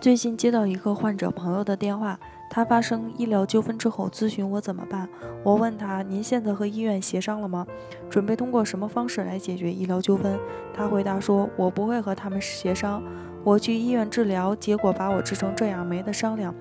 [0.00, 2.16] 最近接到一个患者朋友的电话，
[2.48, 5.08] 他发生医疗纠纷之后咨询我怎么办。
[5.42, 7.66] 我问他：“您现在和医院协商了吗？
[8.08, 10.38] 准备通过什么方式来解决医疗纠纷？”
[10.72, 13.02] 他回答说：“我不会和他们协商。
[13.42, 16.54] 我去医院治疗，结果把我治成这样，没得商量。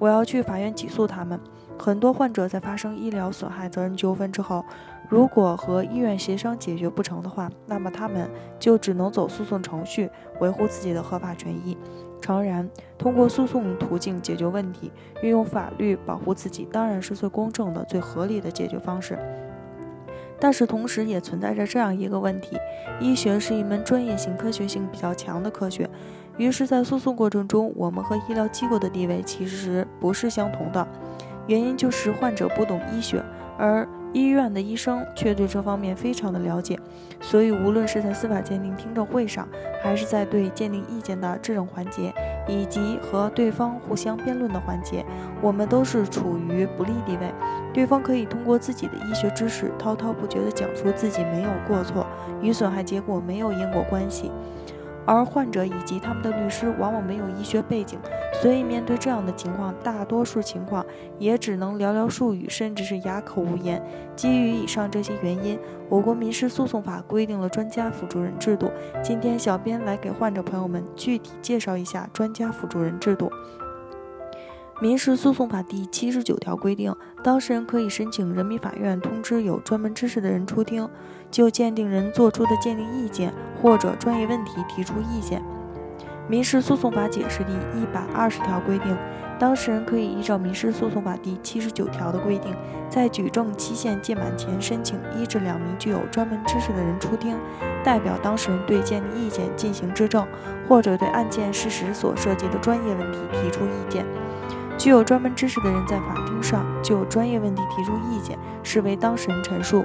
[0.00, 1.38] 我要去法院起诉他们。”
[1.78, 4.62] 很多患者在发生医疗损害责任纠纷之后，
[5.08, 8.28] 如果和医院协商解决不成的话，那么他们
[8.58, 10.10] 就只能走诉讼程序，
[10.40, 11.78] 维护自己的合法权益。
[12.20, 12.68] 诚然，
[12.98, 19.18] 通过诉讼途径解决问题，运用法律保护自己，当然是最公正的、最合理的解决方式。
[20.38, 22.58] 但是，同时也存在着这样一个问题：
[23.00, 25.88] 医学是一门专业性、科学性比较强的科学，
[26.40, 30.88] 于是，在诉讼过程中，我们和医疗机构的地位其实不是相同的。
[31.46, 33.22] 原因就是患者不懂医学，
[33.58, 36.78] 而医院的医生却对这方面非常的了解，
[37.20, 39.46] 所以无论是在司法鉴定听证会上，
[39.82, 42.10] 还是在对鉴定意见的质证环节，
[42.48, 45.04] 以及和对方互相辩论的环节，
[45.42, 47.30] 我们都是处于不利地位。
[47.74, 52.06] 对方可以通过自己的医学知识滔滔不绝地讲述自己没有过错，
[52.40, 54.30] 与损害结果没有因果关系。
[55.06, 57.98] 而患者以及他们的律师往往没有医学背景，
[58.40, 60.84] 所以面对这样的情况，大多数情况
[61.18, 63.82] 也只能寥寥数语，甚至是哑口无言。
[64.14, 68.70] 基于以上这些原因，我国民事诉讼法规定了专家辅助人制度。
[69.02, 73.30] 今天，小编来给患者朋友们具体介绍一下专家辅助人制度。
[74.82, 80.88] 民事诉讼法第七十九条规定，当事人可以申请人民法院通知有专门知识的人出庭，
[81.30, 85.42] 就鉴定人作出的鉴定意见或者专业问题提出意见。
[86.28, 88.96] 民事诉讼法解释第一百二十条规定，
[89.36, 92.54] 当事人可以依照民事诉讼法第七十九条的规定，
[92.88, 97.36] 在举证期限届满前申请一至两名具有专门知识的人出庭，
[97.82, 100.24] 代表当事人对鉴定意见进行质证，
[100.68, 104.06] 或者对案件事实所涉及的专业问题提出意见。
[104.78, 109.84] 具有专门知识的人在法庭上就专业问题提出意见，视为当事人陈述。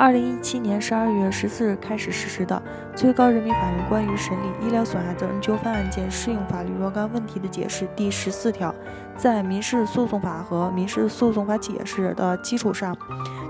[0.00, 2.56] 二零一七年十二月十四日开始实施的
[2.96, 8.74] 《最高人民法院关于审理医疗损害责任纠纷案件适用法律若干问题的解释》第十四条，
[9.14, 12.96] 在民事诉讼法和民事诉讼法解释的基础上，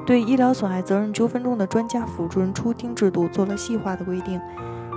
[0.05, 4.41] 对医疗损害责任纠纷中的专家辅助人出庭制度做了细化的规定。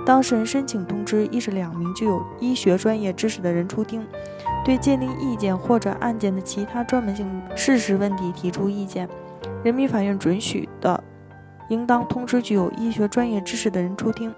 [0.04, 4.04] 当事人申请通知一至两名具有医学专业知识的人出庭。
[4.64, 9.08] 对鉴定意见或者案件的其他专门性事实问题提出意见，
[9.62, 11.00] 人民法院准许的，
[11.68, 14.32] 应当通知具有医学专业知识的人出庭。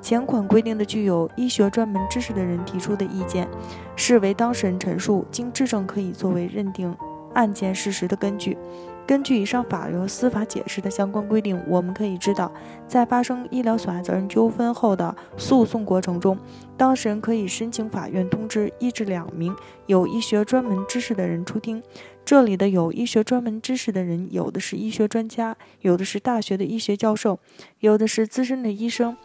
[0.00, 3.48] 前款规定的具有医学专门知识的人提出的意见，
[3.96, 6.94] 视为当事人陈述，经质证可以作为认定
[7.34, 8.58] 案件事实的根据。
[9.04, 12.50] 根据以上法律和司法解释的相关规定，我们可以知道，
[12.86, 16.38] 在发生医疗损害责任纠纷后的诉讼过程中，
[16.76, 19.54] 当事人可以申请法院通知一至两名
[19.86, 21.82] 有医学专门知识的人出庭。
[22.24, 27.38] 这里的有医学专门知识的人，有的是医学专家，有的是大学的医学教授，
[27.80, 29.16] 有的是资深的医生。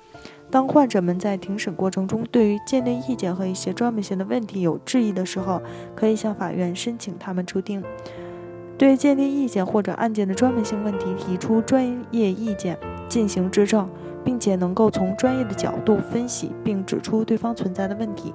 [0.50, 5.62] 当患者们在庭审过程中对于鉴定意见和一些专门性的问题有质疑的时候，
[5.96, 7.84] 可以向法院申请他们出庭。
[8.78, 12.78] 对鉴定意见或者案件的专门性问题提出专业意见，
[13.08, 13.90] 进行质证，
[14.24, 18.34] 并且能够从专业的角度分析并指出对方存在的问题。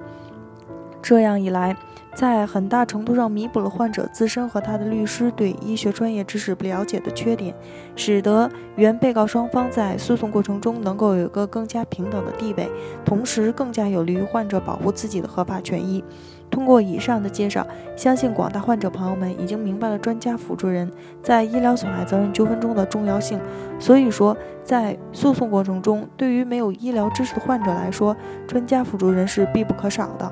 [1.03, 1.75] 这样一来，
[2.15, 7.53] 在很大程度上弥补了患者自身和他的律师对医学专业知识不了解的缺点，
[7.95, 12.69] 使得原被告双方在诉讼过程中能够有一个更加平等的地位，
[13.03, 16.01] 同时更加有利于患者保护自己的合法权益。
[16.49, 17.65] 通过以上的介绍，
[17.97, 20.89] 相信广大患者朋友们已经明白了专家辅助人
[21.21, 23.39] 在医疗损害责任纠纷中的重要性。
[23.79, 28.15] 所以说，在诉讼过程中，对于没有医疗知识的患者来说，
[28.47, 30.31] 专家辅助人是必不可少的。